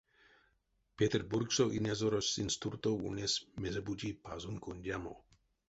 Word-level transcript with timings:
Петербургсо 0.97 1.65
инязорось 1.77 2.31
сынст 2.33 2.57
туртов 2.61 2.95
ульнесь 3.07 3.43
мезе-бути 3.61 4.09
пазонь 4.23 4.61
кондямо. 4.63 5.13